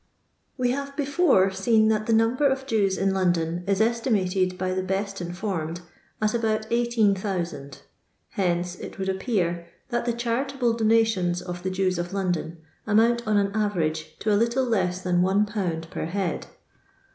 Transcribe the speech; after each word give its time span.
We 0.57 0.71
have 0.71 0.95
before 0.97 1.51
seen 1.51 1.87
that 1.89 2.07
the 2.07 2.11
number 2.13 2.47
of 2.47 2.65
Jews 2.65 2.97
in 2.97 3.13
London 3.13 3.63
is 3.67 3.79
estimated 3.79 4.57
by 4.57 4.73
the 4.73 4.81
best 4.81 5.21
informed 5.21 5.81
at 6.19 6.33
about 6.33 6.65
18,000; 6.71 7.83
hence 8.29 8.75
it 8.79 8.97
would 8.97 9.09
appear 9.09 9.67
that 9.89 10.05
the 10.05 10.13
charitable 10.13 10.73
donations 10.73 11.39
of 11.39 11.61
the 11.61 11.69
Jews 11.69 11.99
of 11.99 12.13
London 12.13 12.57
amount 12.87 13.27
on 13.27 13.37
an 13.37 13.51
average 13.53 14.17
to 14.21 14.33
a 14.33 14.39
little 14.41 14.65
less 14.65 14.99
than 15.03 15.21
1/. 15.21 15.91
per 15.91 16.05
head. 16.05 16.47